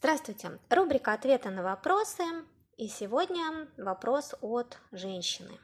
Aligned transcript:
Здравствуйте! 0.00 0.60
Рубрика 0.70 1.12
«Ответы 1.12 1.50
на 1.50 1.64
вопросы». 1.64 2.22
И 2.76 2.86
сегодня 2.86 3.66
вопрос 3.76 4.32
от 4.40 4.78
женщины. 4.92 5.58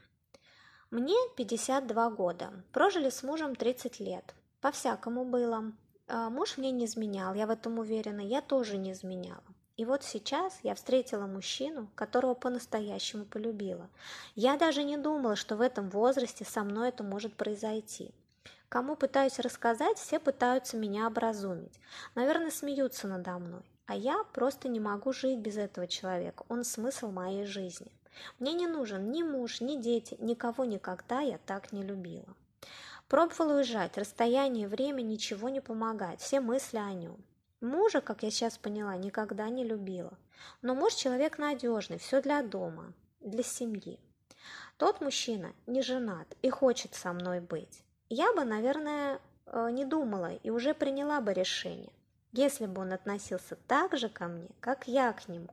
Мне 0.91 1.15
52 1.37 2.09
года, 2.09 2.51
прожили 2.73 3.09
с 3.09 3.23
мужем 3.23 3.55
30 3.55 4.01
лет. 4.01 4.35
По-всякому 4.59 5.23
было. 5.23 5.71
А, 6.09 6.29
муж 6.29 6.57
мне 6.57 6.71
не 6.71 6.83
изменял, 6.83 7.33
я 7.33 7.47
в 7.47 7.49
этом 7.49 7.79
уверена, 7.79 8.19
я 8.19 8.41
тоже 8.41 8.75
не 8.75 8.91
изменяла. 8.91 9.41
И 9.77 9.85
вот 9.85 10.03
сейчас 10.03 10.59
я 10.63 10.75
встретила 10.75 11.27
мужчину, 11.27 11.89
которого 11.95 12.33
по-настоящему 12.33 13.23
полюбила. 13.23 13.89
Я 14.35 14.57
даже 14.57 14.83
не 14.83 14.97
думала, 14.97 15.37
что 15.37 15.55
в 15.55 15.61
этом 15.61 15.89
возрасте 15.89 16.43
со 16.43 16.65
мной 16.65 16.89
это 16.89 17.05
может 17.05 17.37
произойти. 17.37 18.13
Кому 18.67 18.97
пытаюсь 18.97 19.39
рассказать, 19.39 19.97
все 19.97 20.19
пытаются 20.19 20.75
меня 20.75 21.07
образумить. 21.07 21.79
Наверное, 22.15 22.51
смеются 22.51 23.07
надо 23.07 23.39
мной. 23.39 23.63
А 23.87 23.95
я 23.95 24.23
просто 24.33 24.67
не 24.67 24.79
могу 24.79 25.13
жить 25.13 25.39
без 25.39 25.57
этого 25.57 25.87
человека. 25.87 26.43
Он 26.49 26.63
смысл 26.63 27.11
моей 27.11 27.45
жизни. 27.45 27.91
Мне 28.39 28.53
не 28.53 28.67
нужен 28.67 29.11
ни 29.11 29.21
муж, 29.21 29.61
ни 29.61 29.79
дети, 29.79 30.17
никого 30.19 30.65
никогда 30.65 31.19
я 31.19 31.37
так 31.37 31.71
не 31.71 31.83
любила. 31.83 32.35
Пробовала 33.07 33.57
уезжать, 33.57 33.97
расстояние, 33.97 34.67
время 34.67 35.01
ничего 35.01 35.49
не 35.49 35.61
помогает, 35.61 36.21
все 36.21 36.39
мысли 36.39 36.77
о 36.77 36.91
нем. 36.93 37.17
Мужа, 37.61 38.01
как 38.01 38.23
я 38.23 38.31
сейчас 38.31 38.57
поняла, 38.57 38.95
никогда 38.97 39.49
не 39.49 39.63
любила. 39.63 40.17
Но 40.61 40.73
муж 40.73 40.95
человек 40.95 41.37
надежный, 41.37 41.99
все 41.99 42.21
для 42.21 42.41
дома, 42.41 42.93
для 43.19 43.43
семьи. 43.43 43.99
Тот 44.77 45.01
мужчина 45.01 45.53
не 45.67 45.81
женат 45.81 46.27
и 46.41 46.49
хочет 46.49 46.95
со 46.95 47.13
мной 47.13 47.39
быть. 47.39 47.83
Я 48.09 48.33
бы, 48.33 48.43
наверное, 48.43 49.19
э, 49.45 49.69
не 49.71 49.85
думала 49.85 50.33
и 50.33 50.49
уже 50.49 50.73
приняла 50.73 51.21
бы 51.21 51.33
решение 51.33 51.91
если 52.35 52.65
бы 52.65 52.81
он 52.81 52.91
относился 52.91 53.55
так 53.67 53.97
же 53.97 54.09
ко 54.09 54.27
мне, 54.27 54.49
как 54.59 54.87
я 54.87 55.13
к 55.13 55.27
нему. 55.29 55.49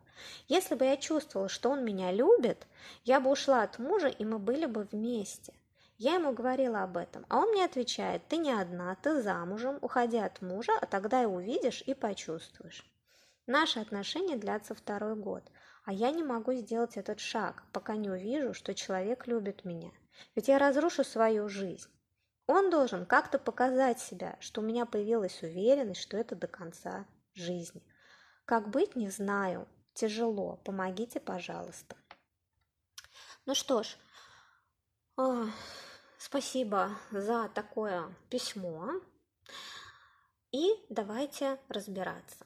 Если 0.48 0.74
бы 0.74 0.84
я 0.84 0.96
чувствовала, 0.96 1.48
что 1.48 1.70
он 1.70 1.84
меня 1.84 2.10
любит, 2.10 2.66
я 3.04 3.20
бы 3.20 3.30
ушла 3.30 3.62
от 3.62 3.78
мужа, 3.78 4.08
и 4.08 4.24
мы 4.24 4.38
были 4.38 4.66
бы 4.66 4.82
вместе. 4.90 5.54
Я 5.98 6.14
ему 6.14 6.32
говорила 6.32 6.82
об 6.82 6.96
этом, 6.96 7.24
а 7.28 7.38
он 7.38 7.50
мне 7.50 7.64
отвечает, 7.64 8.26
ты 8.26 8.36
не 8.36 8.50
одна, 8.50 8.96
ты 8.96 9.22
замужем, 9.22 9.78
уходи 9.80 10.18
от 10.18 10.42
мужа, 10.42 10.72
а 10.80 10.86
тогда 10.86 11.22
и 11.22 11.26
увидишь, 11.26 11.82
и 11.86 11.94
почувствуешь. 11.94 12.84
Наши 13.46 13.78
отношения 13.78 14.36
длятся 14.36 14.74
второй 14.74 15.14
год, 15.14 15.44
а 15.84 15.92
я 15.92 16.10
не 16.10 16.24
могу 16.24 16.52
сделать 16.54 16.96
этот 16.96 17.20
шаг, 17.20 17.62
пока 17.72 17.94
не 17.94 18.10
увижу, 18.10 18.54
что 18.54 18.74
человек 18.74 19.26
любит 19.28 19.64
меня. 19.64 19.90
Ведь 20.34 20.48
я 20.48 20.58
разрушу 20.58 21.04
свою 21.04 21.48
жизнь. 21.48 21.88
Он 22.46 22.70
должен 22.70 23.06
как-то 23.06 23.38
показать 23.38 24.00
себя, 24.00 24.36
что 24.40 24.60
у 24.60 24.64
меня 24.64 24.84
появилась 24.84 25.42
уверенность, 25.42 26.00
что 26.00 26.16
это 26.16 26.34
до 26.34 26.46
конца 26.48 27.06
жизни. 27.34 27.82
Как 28.44 28.68
быть, 28.68 28.96
не 28.96 29.08
знаю. 29.08 29.68
Тяжело. 29.94 30.56
Помогите, 30.64 31.20
пожалуйста. 31.20 31.96
Ну 33.44 33.54
что 33.54 33.82
ж, 33.82 33.96
э, 35.18 35.46
спасибо 36.18 36.96
за 37.10 37.48
такое 37.54 38.14
письмо. 38.30 39.00
И 40.50 40.68
давайте 40.88 41.58
разбираться. 41.68 42.44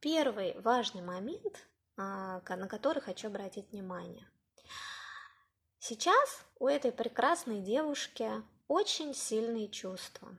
Первый 0.00 0.58
важный 0.60 1.02
момент, 1.02 1.66
а, 1.96 2.40
на 2.48 2.68
который 2.68 3.02
хочу 3.02 3.26
обратить 3.26 3.70
внимание. 3.72 4.28
Сейчас 5.80 6.44
у 6.58 6.68
этой 6.68 6.92
прекрасной 6.92 7.60
девушки 7.60 8.30
очень 8.68 9.14
сильные 9.14 9.68
чувства. 9.68 10.36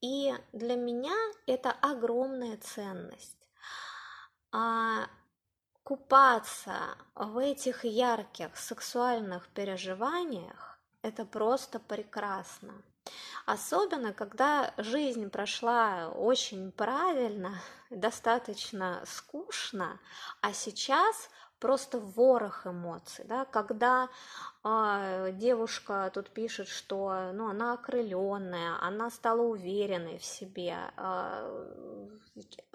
И 0.00 0.34
для 0.52 0.76
меня 0.76 1.16
это 1.46 1.70
огромная 1.70 2.56
ценность. 2.58 3.38
А 4.52 5.08
купаться 5.82 6.96
в 7.14 7.38
этих 7.38 7.84
ярких 7.84 8.56
сексуальных 8.56 9.48
переживаниях– 9.48 10.78
это 11.02 11.24
просто 11.24 11.80
прекрасно. 11.80 12.82
Особенно, 13.46 14.12
когда 14.12 14.72
жизнь 14.76 15.28
прошла 15.30 16.08
очень 16.10 16.70
правильно, 16.70 17.60
достаточно 17.90 19.02
скучно, 19.06 20.00
а 20.40 20.52
сейчас 20.52 21.28
просто 21.62 22.00
ворох 22.00 22.66
эмоций, 22.66 23.24
да, 23.28 23.44
когда 23.44 24.08
э, 24.64 25.30
девушка 25.34 26.10
тут 26.12 26.28
пишет, 26.30 26.66
что 26.66 27.30
ну, 27.32 27.48
она 27.48 27.74
окрыленная, 27.74 28.78
она 28.80 29.10
стала 29.10 29.42
уверенной 29.42 30.18
в 30.18 30.24
себе, 30.24 30.76
э, 30.96 32.08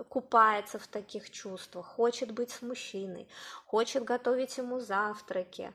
купается 0.08 0.80
в 0.80 0.88
таких 0.88 1.30
чувствах, 1.30 1.86
хочет 1.86 2.32
быть 2.32 2.50
с 2.50 2.62
мужчиной, 2.62 3.28
хочет 3.66 4.06
готовить 4.06 4.58
ему 4.58 4.80
завтраки. 4.80 5.74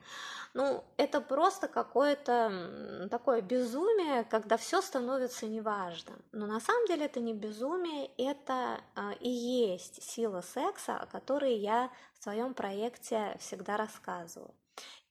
Ну, 0.54 0.82
это 0.96 1.20
просто 1.20 1.68
какое-то 1.68 3.08
такое 3.10 3.42
безумие, 3.42 4.24
когда 4.24 4.56
все 4.56 4.80
становится 4.80 5.46
неважным. 5.46 6.16
Но 6.32 6.46
на 6.46 6.60
самом 6.60 6.86
деле 6.86 7.04
это 7.04 7.20
не 7.20 7.34
безумие, 7.34 8.10
это 8.16 8.80
э, 8.96 9.12
и 9.20 9.28
есть 9.28 10.02
сила 10.02 10.40
секса, 10.40 10.96
о 10.96 11.04
которой 11.04 11.56
я 11.56 11.90
в 12.22 12.24
своем 12.24 12.54
проекте 12.54 13.36
всегда 13.40 13.76
рассказываю. 13.76 14.54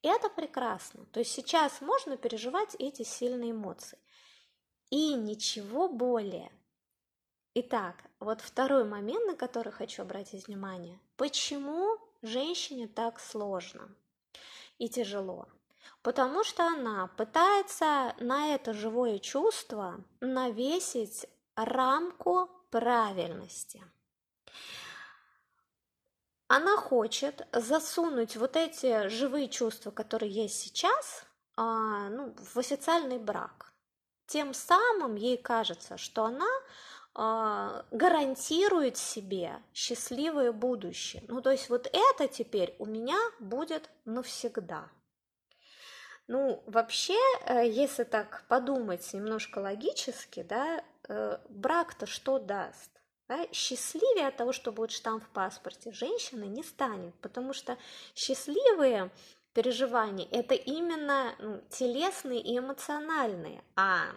И 0.00 0.08
это 0.08 0.30
прекрасно. 0.30 1.04
То 1.12 1.20
есть 1.20 1.30
сейчас 1.30 1.82
можно 1.82 2.16
переживать 2.16 2.74
эти 2.78 3.02
сильные 3.02 3.50
эмоции. 3.50 3.98
И 4.88 5.12
ничего 5.12 5.90
более. 5.90 6.50
Итак, 7.52 7.96
вот 8.18 8.40
второй 8.40 8.84
момент, 8.84 9.26
на 9.26 9.36
который 9.36 9.74
хочу 9.74 10.00
обратить 10.00 10.46
внимание. 10.46 10.98
Почему 11.18 11.98
женщине 12.22 12.88
так 12.88 13.20
сложно 13.20 13.94
и 14.78 14.88
тяжело? 14.88 15.48
Потому 16.00 16.44
что 16.44 16.66
она 16.66 17.08
пытается 17.08 18.16
на 18.20 18.54
это 18.54 18.72
живое 18.72 19.18
чувство 19.18 20.02
навесить 20.20 21.26
рамку 21.56 22.48
правильности. 22.70 23.84
Она 26.54 26.76
хочет 26.76 27.48
засунуть 27.54 28.36
вот 28.36 28.56
эти 28.56 29.08
живые 29.08 29.48
чувства, 29.48 29.90
которые 29.90 30.30
есть 30.30 30.60
сейчас, 30.60 31.24
а, 31.56 32.10
ну, 32.10 32.34
в 32.36 32.58
официальный 32.58 33.18
брак. 33.18 33.72
Тем 34.26 34.52
самым 34.52 35.14
ей 35.14 35.38
кажется, 35.38 35.96
что 35.96 36.26
она 36.26 36.50
а, 37.14 37.86
гарантирует 37.90 38.98
себе 38.98 39.62
счастливое 39.72 40.52
будущее. 40.52 41.24
Ну, 41.28 41.40
то 41.40 41.50
есть 41.50 41.70
вот 41.70 41.88
это 41.90 42.28
теперь 42.28 42.76
у 42.78 42.84
меня 42.84 43.16
будет 43.40 43.88
навсегда. 44.04 44.90
Ну, 46.26 46.62
вообще, 46.66 47.16
э, 47.46 47.66
если 47.66 48.04
так 48.04 48.44
подумать 48.48 49.10
немножко 49.14 49.58
логически, 49.58 50.42
да, 50.42 50.84
э, 51.08 51.38
брак-то 51.48 52.04
что 52.04 52.38
даст? 52.38 52.91
Да, 53.32 53.48
счастливее 53.50 54.28
от 54.28 54.36
того, 54.36 54.52
что 54.52 54.72
будет 54.72 54.90
штамп 54.90 55.24
в 55.24 55.28
паспорте, 55.30 55.90
женщины 55.90 56.44
не 56.44 56.62
станет, 56.62 57.14
потому 57.22 57.54
что 57.54 57.78
счастливые 58.14 59.10
переживания 59.54 60.28
это 60.30 60.54
именно 60.54 61.34
ну, 61.38 61.62
телесные 61.70 62.42
и 62.42 62.58
эмоциональные, 62.58 63.64
а 63.74 64.08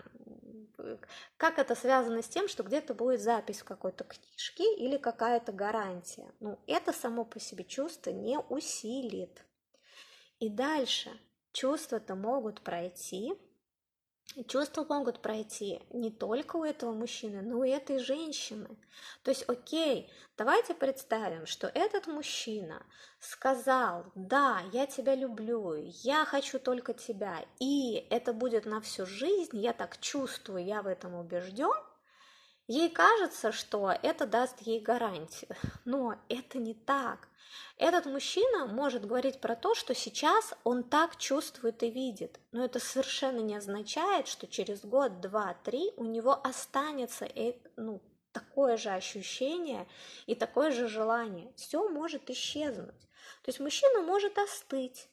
как 1.38 1.60
это 1.60 1.76
связано 1.76 2.22
с 2.22 2.28
тем, 2.28 2.50
что 2.50 2.64
где-то 2.64 2.94
будет 2.94 3.22
запись 3.22 3.62
в 3.62 3.64
какой-то 3.64 4.04
книжке 4.04 4.76
или 4.76 4.98
какая-то 4.98 5.54
гарантия. 5.54 6.30
Ну, 6.42 6.60
это 6.68 6.92
само 6.92 7.24
по 7.24 7.40
себе 7.40 7.64
чувство 7.64 8.10
не 8.10 8.38
усилит. 8.38 9.46
И 10.40 10.50
дальше 10.50 11.10
чувства-то 11.54 12.16
могут 12.16 12.60
пройти, 12.60 13.34
Чувства 14.48 14.86
могут 14.90 15.22
пройти 15.22 15.82
не 15.92 16.12
только 16.12 16.58
у 16.58 16.64
этого 16.64 16.92
мужчины, 16.92 17.42
но 17.42 17.64
и 17.64 17.72
у 17.72 17.74
этой 17.74 18.00
женщины. 18.00 18.68
То 19.24 19.32
есть, 19.32 19.48
окей, 19.48 20.12
давайте 20.38 20.74
представим, 20.74 21.46
что 21.46 21.68
этот 21.68 22.08
мужчина 22.08 22.86
сказал, 23.20 24.06
да, 24.16 24.62
я 24.74 24.88
тебя 24.88 25.16
люблю, 25.16 25.76
я 26.04 26.26
хочу 26.26 26.60
только 26.60 26.94
тебя, 26.94 27.46
и 27.60 28.06
это 28.10 28.34
будет 28.34 28.66
на 28.66 28.82
всю 28.82 29.06
жизнь, 29.06 29.58
я 29.58 29.72
так 29.72 30.00
чувствую, 30.00 30.66
я 30.66 30.82
в 30.82 30.88
этом 30.88 31.16
убежден, 31.16 31.72
Ей 32.68 32.90
кажется, 32.90 33.52
что 33.52 33.94
это 34.02 34.26
даст 34.26 34.62
ей 34.62 34.80
гарантию, 34.80 35.56
но 35.86 36.16
это 36.30 36.58
не 36.58 36.74
так. 36.74 37.28
Этот 37.78 38.06
мужчина 38.06 38.66
может 38.66 39.06
говорить 39.06 39.40
про 39.40 39.56
то, 39.56 39.76
что 39.76 39.94
сейчас 39.94 40.54
он 40.64 40.84
так 40.84 41.18
чувствует 41.18 41.84
и 41.84 41.92
видит, 41.92 42.40
но 42.52 42.64
это 42.64 42.80
совершенно 42.80 43.40
не 43.40 43.56
означает, 43.56 44.28
что 44.28 44.48
через 44.48 44.84
год, 44.84 45.22
два, 45.22 45.56
три 45.64 45.92
у 45.98 46.06
него 46.06 46.34
останется 46.44 47.26
э, 47.26 47.54
ну, 47.76 48.02
такое 48.32 48.78
же 48.78 48.90
ощущение 48.90 49.88
и 50.26 50.36
такое 50.36 50.72
же 50.72 50.88
желание. 50.88 51.54
Все 51.56 51.88
может 51.88 52.30
исчезнуть. 52.30 53.00
То 53.44 53.50
есть 53.50 53.60
мужчина 53.60 54.02
может 54.02 54.38
остыть, 54.38 55.08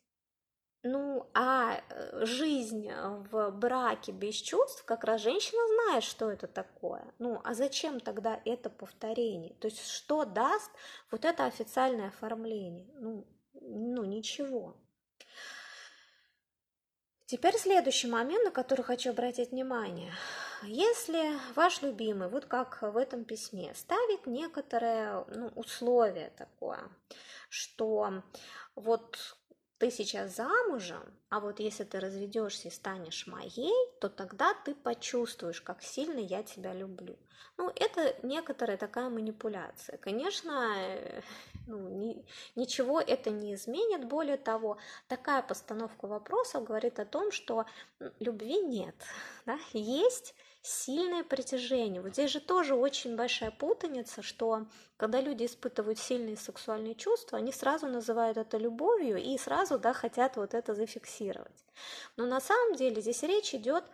Ну, 0.85 1.31
а 1.33 1.81
э, 1.91 2.25
жизнь 2.25 2.91
в 3.31 3.51
браке 3.51 4.11
без 4.11 4.35
чувств, 4.35 4.85
как 4.85 5.05
раз 5.05 5.21
женщина 5.21 5.61
знает, 5.75 6.03
что 6.03 6.29
это 6.29 6.49
такое. 6.49 7.05
Ну, 7.21 7.41
а 7.45 7.55
зачем 7.55 8.01
тогда 8.01 8.41
это 8.45 8.69
повторение? 8.69 9.55
То 9.55 9.69
есть, 9.69 9.87
что 9.87 10.25
даст 10.25 10.71
вот 11.13 11.25
это 11.25 11.45
официальное 11.45 12.09
оформление? 12.09 12.89
Ну, 12.95 13.25
ну 13.55 14.05
ничего. 14.05 14.77
Теперь 17.27 17.57
следующий 17.57 18.09
момент, 18.09 18.45
на 18.45 18.51
который 18.51 18.83
хочу 18.83 19.11
обратить 19.11 19.53
внимание. 19.53 20.13
Если 20.65 21.39
ваш 21.55 21.81
любимый, 21.81 22.29
вот 22.29 22.45
как 22.45 22.83
в 22.83 22.97
этом 22.97 23.25
письме, 23.25 23.73
ставит 23.75 24.27
некоторое 24.27 25.25
ну, 25.29 25.47
условие 25.55 26.31
такое, 26.37 26.81
что 27.49 28.23
вот 28.75 29.17
ты 29.83 29.91
сейчас 29.91 30.37
замужем, 30.37 31.03
а 31.29 31.41
вот 31.41 31.59
если 31.59 31.83
ты 31.83 31.99
разведешься 31.99 32.69
и 32.69 32.71
станешь 32.71 33.27
моей, 33.27 33.75
то 34.01 34.09
тогда 34.09 34.55
ты 34.65 34.77
почувствуешь, 34.77 35.61
как 35.61 35.83
сильно 35.83 36.21
я 36.21 36.45
тебя 36.45 36.73
люблю. 36.73 37.19
Ну, 37.57 37.69
это 37.75 38.15
некоторая 38.23 38.77
такая 38.77 39.09
манипуляция. 39.11 39.99
Конечно, 39.99 40.73
э, 40.77 41.23
ну, 41.67 41.89
ни, 41.89 42.25
ничего 42.55 43.01
это 43.01 43.31
не 43.31 43.55
изменит. 43.55 44.05
Более 44.05 44.37
того, 44.37 44.79
такая 45.09 45.43
постановка 45.43 46.07
вопроса 46.07 46.61
говорит 46.61 47.01
о 47.01 47.05
том, 47.05 47.33
что 47.33 47.67
любви 48.21 48.61
нет. 48.61 48.95
Да? 49.47 49.59
Есть 49.73 50.37
сильное 50.63 51.25
притяжение. 51.25 52.01
Вот 52.01 52.13
здесь 52.13 52.31
же 52.31 52.41
тоже 52.41 52.75
очень 52.75 53.17
большая 53.17 53.51
путаница, 53.51 54.23
что 54.23 54.67
когда 54.97 55.21
люди 55.21 55.45
испытывают 55.45 55.99
сильные 55.99 56.37
сексуальные 56.37 56.95
чувства, 56.95 57.39
они 57.39 57.53
сразу 57.53 57.89
называют 57.89 58.39
это 58.39 58.57
любовью 58.57 59.19
и 59.19 59.37
сразу 59.39 59.79
да, 59.79 59.93
хотят 59.93 60.37
вот 60.37 60.55
это 60.55 60.75
зафиксировать. 60.75 61.65
Но 62.17 62.27
на 62.27 62.41
самом 62.41 62.77
деле 62.77 63.01
здесь 63.03 63.23
речь 63.25 63.55
идет 63.55 63.85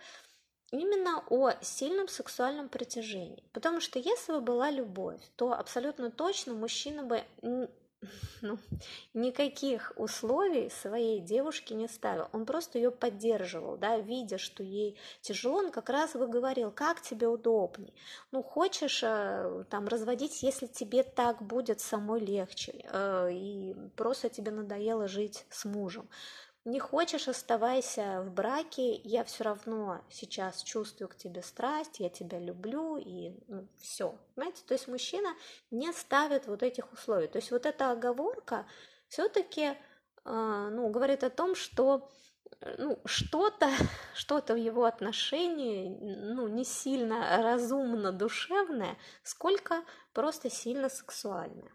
именно 0.71 1.25
о 1.31 1.53
сильном 1.63 2.09
сексуальном 2.09 2.69
притяжении. 2.69 3.43
Потому 3.53 3.81
что 3.81 3.99
если 3.99 4.33
бы 4.33 4.41
была 4.43 4.71
любовь, 4.71 5.23
то 5.37 5.55
абсолютно 5.55 6.11
точно 6.11 6.53
мужчина 6.53 7.03
бы 7.03 7.25
ну, 8.43 8.59
никаких 9.15 9.93
условий 9.97 10.71
своей 10.71 11.21
девушке 11.21 11.75
не 11.75 11.89
ставил. 11.89 12.29
Он 12.33 12.47
просто 12.47 12.79
ее 12.79 12.91
поддерживал, 12.91 13.77
да, 13.77 13.99
видя, 13.99 14.39
что 14.39 14.63
ей 14.63 14.97
тяжело, 15.21 15.59
он 15.59 15.71
как 15.71 15.91
раз 15.91 16.15
вы 16.15 16.29
говорил, 16.29 16.71
как 16.71 17.03
тебе 17.03 17.27
удобней. 17.27 17.93
Ну, 18.31 18.43
хочешь 18.43 19.03
э, 19.03 19.65
там 19.71 19.89
разводить, 19.89 20.43
если 20.43 20.67
тебе 20.67 21.03
так 21.03 21.43
будет 21.43 21.81
самой 21.81 22.21
легче, 22.21 22.85
э, 22.91 23.31
и 23.33 23.75
просто 23.97 24.29
тебе 24.29 24.53
надоело 24.53 25.09
жить 25.09 25.45
с 25.51 25.65
мужем. 25.65 26.09
Не 26.69 26.81
хочешь, 26.81 27.29
оставайся 27.29 28.21
в 28.21 28.31
браке, 28.31 28.97
я 28.97 29.25
все 29.25 29.43
равно 29.45 30.03
сейчас 30.11 30.63
чувствую 30.63 31.09
к 31.09 31.17
тебе 31.17 31.41
страсть, 31.43 31.99
я 31.99 32.11
тебя 32.11 32.39
люблю, 32.39 32.99
и 32.99 33.33
ну, 33.47 33.67
все. 33.79 34.15
Понимаете, 34.35 34.63
то 34.67 34.75
есть 34.75 34.87
мужчина 34.87 35.35
не 35.71 35.91
ставит 35.95 36.47
вот 36.47 36.63
этих 36.63 36.93
условий. 36.93 37.27
То 37.27 37.39
есть 37.39 37.51
вот 37.53 37.65
эта 37.65 37.91
оговорка 37.91 38.67
все-таки 39.09 39.63
э, 39.63 40.69
ну, 40.71 40.91
говорит 40.91 41.25
о 41.25 41.31
том, 41.31 41.55
что 41.55 42.11
ну, 42.77 42.99
что-то, 43.07 43.71
что-то 44.15 44.53
в 44.53 44.59
его 44.59 44.85
отношении, 44.85 45.89
ну, 45.89 46.49
не 46.49 46.65
сильно 46.67 47.43
разумно 47.43 48.13
душевное, 48.13 48.99
сколько 49.23 49.85
просто 50.13 50.51
сильно 50.51 50.91
сексуальное. 50.91 51.73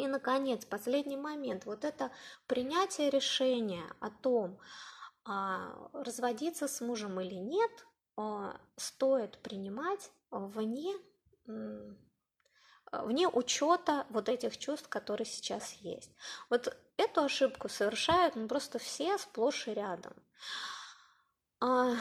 И, 0.00 0.06
наконец, 0.06 0.64
последний 0.64 1.18
момент. 1.18 1.66
Вот 1.66 1.84
это 1.84 2.10
принятие 2.46 3.10
решения 3.10 3.84
о 4.00 4.08
том, 4.10 4.58
а, 5.24 5.90
разводиться 5.92 6.68
с 6.68 6.80
мужем 6.80 7.20
или 7.20 7.34
нет, 7.34 7.70
а, 8.16 8.58
стоит 8.76 9.38
принимать 9.42 10.10
вне, 10.30 10.94
вне 12.92 13.28
учета 13.28 14.06
вот 14.08 14.30
этих 14.30 14.56
чувств, 14.56 14.88
которые 14.88 15.26
сейчас 15.26 15.72
есть. 15.74 16.10
Вот 16.48 16.74
эту 16.96 17.24
ошибку 17.24 17.68
совершают 17.68 18.36
ну, 18.36 18.48
просто 18.48 18.78
все 18.78 19.18
сплошь 19.18 19.68
и 19.68 19.74
рядом. 19.74 20.14
А, 21.60 21.94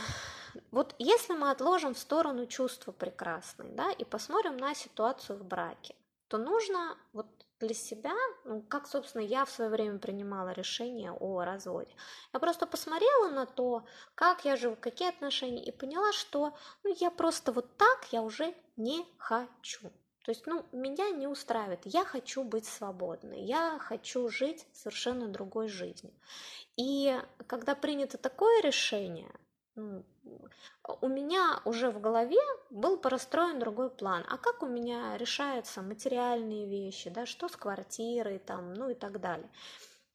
вот 0.72 0.96
если 1.00 1.34
мы 1.34 1.52
отложим 1.52 1.96
в 1.96 2.00
сторону 2.00 2.46
чувства 2.46 2.94
прекрасные, 2.94 3.74
да, 3.74 3.92
и 3.92 4.06
посмотрим 4.06 4.56
на 4.56 4.74
ситуацию 4.74 5.38
в 5.38 5.44
браке, 5.44 5.96
то 6.30 6.38
нужно 6.38 6.98
вот 7.12 7.28
для 7.60 7.74
себя, 7.74 8.14
ну, 8.46 8.62
как, 8.62 8.88
собственно, 8.88 9.22
я 9.22 9.46
в 9.46 9.52
свое 9.52 9.70
время 9.70 10.00
принимала 10.00 10.52
решение 10.52 11.12
о 11.12 11.44
разводе. 11.44 11.94
Я 12.34 12.40
просто 12.40 12.66
посмотрела 12.66 13.30
на 13.30 13.46
то, 13.46 13.86
как 14.16 14.46
я 14.46 14.56
живу, 14.56 14.76
какие 14.80 15.10
отношения, 15.10 15.64
и 15.64 15.72
поняла, 15.72 16.12
что 16.14 16.54
ну, 16.84 16.96
я 17.00 17.12
просто 17.12 17.52
вот 17.52 17.78
так 17.78 18.08
я 18.12 18.22
уже 18.22 18.54
не 18.78 19.06
хочу. 19.18 19.92
То 20.24 20.32
есть, 20.32 20.46
ну, 20.46 20.66
меня 20.72 21.10
не 21.10 21.28
устраивает. 21.28 21.82
Я 21.86 22.06
хочу 22.06 22.44
быть 22.44 22.66
свободной, 22.66 23.42
я 23.42 23.80
хочу 23.80 24.30
жить 24.30 24.66
совершенно 24.74 25.28
другой 25.28 25.70
жизнью. 25.70 26.14
И 26.78 27.20
когда 27.48 27.76
принято 27.76 28.18
такое 28.18 28.62
решение, 28.62 29.32
у 31.02 31.08
меня 31.08 31.62
уже 31.66 31.92
в 31.92 32.00
голове 32.02 32.40
был 32.70 32.98
простроен 32.98 33.60
другой 33.60 33.90
план. 33.90 34.26
А 34.30 34.38
как 34.38 34.64
у 34.64 34.68
меня 34.68 35.18
решаются 35.18 35.82
материальные 35.82 36.68
вещи, 36.68 37.10
да, 37.10 37.26
что 37.26 37.48
с 37.48 37.56
квартирой, 37.56 38.40
там, 38.40 38.74
ну 38.74 38.90
и 38.90 38.96
так 38.96 39.20
далее. 39.20 39.50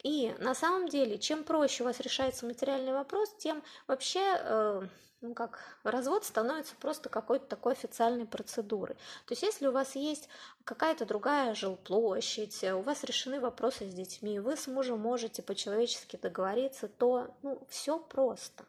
И 0.03 0.35
на 0.39 0.55
самом 0.55 0.89
деле, 0.89 1.19
чем 1.19 1.45
проще 1.45 1.83
у 1.83 1.87
вас 1.87 1.99
решается 2.01 2.45
материальный 2.45 2.93
вопрос, 2.93 3.35
тем 3.39 3.63
вообще, 3.87 4.21
э, 4.21 4.83
ну 5.23 5.35
как, 5.35 5.61
развод 5.83 6.27
становится 6.27 6.75
просто 6.77 7.09
какой-то 7.09 7.47
такой 7.47 7.73
официальной 7.73 8.27
процедурой. 8.27 8.97
То 9.25 9.33
есть, 9.33 9.43
если 9.43 9.67
у 9.67 9.73
вас 9.73 9.97
есть 9.97 10.29
какая-то 10.65 11.07
другая 11.07 11.55
жилплощадь, 11.55 12.65
у 12.65 12.81
вас 12.81 13.03
решены 13.05 13.41
вопросы 13.41 13.89
с 13.89 13.95
детьми, 13.95 14.41
вы 14.41 14.57
с 14.57 14.67
мужем 14.67 15.01
можете 15.01 15.43
по-человечески 15.43 16.17
договориться, 16.17 16.87
то 16.89 17.35
ну, 17.43 17.67
все 17.71 17.99
просто. 17.99 18.67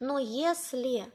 Но 0.00 0.18
если 0.18 1.12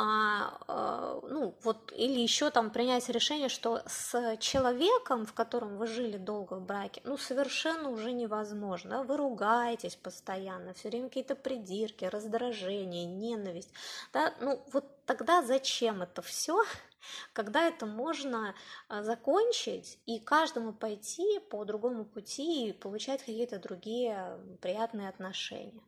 а, 0.00 0.56
а, 0.68 1.20
ну, 1.28 1.56
вот, 1.64 1.92
или 1.92 2.20
еще 2.20 2.50
там 2.50 2.70
принять 2.70 3.08
решение, 3.08 3.48
что 3.48 3.82
с 3.88 4.36
человеком, 4.36 5.26
в 5.26 5.32
котором 5.32 5.76
вы 5.76 5.88
жили 5.88 6.16
долго 6.18 6.54
в 6.54 6.64
браке, 6.64 7.00
ну, 7.04 7.18
совершенно 7.18 7.90
уже 7.90 8.12
невозможно. 8.12 9.02
Вы 9.02 9.16
ругаетесь 9.16 9.96
постоянно, 9.96 10.72
все 10.74 10.88
время 10.90 11.08
какие-то 11.08 11.34
придирки, 11.34 12.04
раздражение, 12.04 13.06
ненависть. 13.06 13.72
Да? 14.12 14.32
Ну, 14.40 14.62
вот 14.72 14.84
тогда 15.04 15.42
зачем 15.42 16.00
это 16.00 16.22
все, 16.22 16.62
когда 17.32 17.66
это 17.66 17.84
можно 17.84 18.54
а, 18.86 19.02
закончить 19.02 19.98
и 20.06 20.20
каждому 20.20 20.72
пойти 20.72 21.40
по 21.50 21.64
другому 21.64 22.04
пути 22.04 22.68
и 22.68 22.72
получать 22.72 23.24
какие-то 23.24 23.58
другие 23.58 24.38
приятные 24.60 25.08
отношения. 25.08 25.82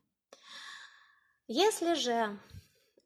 Если 1.52 1.94
же 1.94 2.38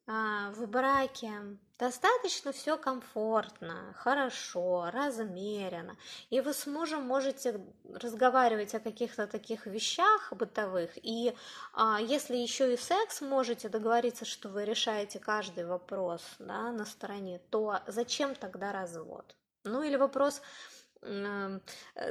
а, 0.05 0.51
в 0.51 0.67
браке 0.67 1.31
достаточно 1.79 2.51
все 2.51 2.77
комфортно, 2.77 3.91
хорошо, 3.97 4.91
размеренно, 4.93 5.97
и 6.29 6.41
вы 6.41 6.53
с 6.53 6.67
мужем 6.67 7.01
можете 7.07 7.59
разговаривать 7.91 8.75
о 8.75 8.79
каких-то 8.79 9.25
таких 9.25 9.65
вещах 9.65 10.31
бытовых, 10.31 10.91
и 10.97 11.35
а, 11.73 11.99
если 11.99 12.37
еще 12.37 12.71
и 12.71 12.77
секс 12.77 13.21
можете 13.21 13.67
договориться, 13.67 14.25
что 14.25 14.49
вы 14.49 14.63
решаете 14.63 15.17
каждый 15.17 15.65
вопрос 15.65 16.21
да, 16.37 16.71
на 16.71 16.85
стороне, 16.85 17.41
то 17.49 17.79
зачем 17.87 18.35
тогда 18.35 18.71
развод? 18.71 19.35
Ну 19.63 19.81
или 19.81 19.95
вопрос, 19.95 20.43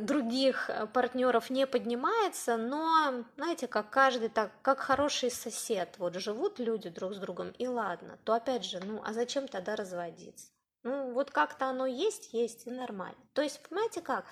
других 0.01 0.71
э, 0.71 0.87
партнеров 0.87 1.51
не 1.51 1.67
поднимается, 1.67 2.57
но, 2.57 3.25
знаете, 3.37 3.67
как 3.67 3.91
каждый 3.91 4.29
так, 4.29 4.51
как 4.63 4.81
хороший 4.81 5.31
сосед, 5.31 5.95
вот 5.99 6.15
живут 6.15 6.59
люди 6.59 6.89
друг 6.89 7.15
с 7.15 7.19
другом, 7.19 7.51
и 7.59 7.67
ладно, 7.67 8.19
то 8.25 8.35
опять 8.35 8.65
же, 8.65 8.81
ну, 8.85 9.03
а 9.05 9.13
зачем 9.13 9.49
тогда 9.49 9.77
разводиться? 9.77 10.47
Ну, 10.83 11.13
вот 11.13 11.31
как-то 11.31 11.67
оно 11.67 11.87
есть, 11.87 12.33
есть, 12.35 12.67
и 12.67 12.71
нормально. 12.71 13.17
То 13.33 13.43
есть, 13.43 13.61
понимаете 13.69 14.03
как? 14.03 14.27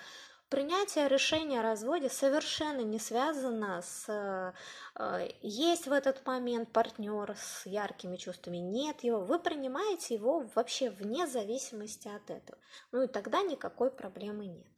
Принятие 0.52 1.08
решения 1.08 1.60
о 1.60 1.62
разводе 1.62 2.10
совершенно 2.10 2.82
не 2.82 2.98
связано 2.98 3.80
с 3.80 4.54
э, 4.98 5.28
есть 5.40 5.86
в 5.86 5.92
этот 5.92 6.26
момент 6.26 6.70
партнер 6.70 7.34
с 7.38 7.64
яркими 7.64 8.16
чувствами, 8.18 8.58
нет 8.58 9.02
его, 9.02 9.24
вы 9.24 9.38
принимаете 9.38 10.16
его 10.16 10.40
вообще 10.54 10.90
вне 10.90 11.26
зависимости 11.26 12.06
от 12.06 12.28
этого. 12.28 12.58
Ну 12.90 13.00
и 13.00 13.06
тогда 13.06 13.40
никакой 13.40 13.90
проблемы 13.90 14.44
нет. 14.44 14.70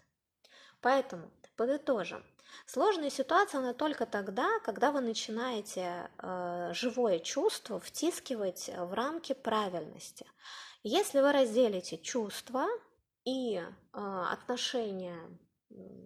Поэтому 0.81 1.28
подытожим. 1.57 2.25
Сложная 2.66 3.11
ситуация, 3.11 3.59
она 3.59 3.73
только 3.73 4.07
тогда, 4.07 4.61
когда 4.61 4.93
вы 4.93 5.00
начинаете 5.00 6.09
э, 6.19 6.71
живое 6.73 7.19
чувство 7.19 7.81
втискивать 7.81 8.71
в 8.73 8.93
рамки 8.95 9.33
правильности. 9.33 10.25
Если 10.85 11.21
вы 11.21 11.33
разделите 11.33 11.99
чувства 11.99 12.69
и 13.25 13.57
э, 13.57 13.64
отношения 13.93 15.19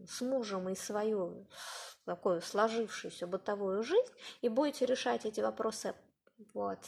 с 0.09 0.21
мужем 0.21 0.69
и 0.69 0.75
свою 0.75 1.47
такую 2.05 2.41
сложившуюся 2.41 3.27
бытовую 3.27 3.83
жизнь 3.83 4.13
и 4.41 4.49
будете 4.49 4.87
решать 4.87 5.27
эти 5.27 5.41
вопросы 5.41 5.95
вот, 6.55 6.79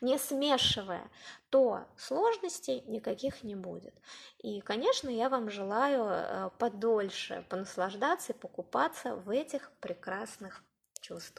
не 0.00 0.18
смешивая, 0.18 1.08
то 1.50 1.86
сложностей 1.96 2.82
никаких 2.86 3.44
не 3.44 3.54
будет. 3.54 3.94
И, 4.38 4.60
конечно, 4.60 5.08
я 5.08 5.28
вам 5.28 5.50
желаю 5.50 6.04
э, 6.08 6.50
подольше 6.58 7.44
понаслаждаться 7.48 8.32
и 8.32 8.36
покупаться 8.36 9.14
в 9.14 9.30
этих 9.30 9.70
прекрасных 9.80 10.64
чувствах. 11.00 11.36